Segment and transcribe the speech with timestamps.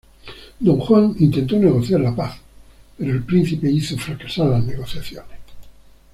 [0.59, 2.35] Don Juan intentó negociar la paz,
[2.97, 5.37] pero el príncipe hizo fracasar las negociaciones.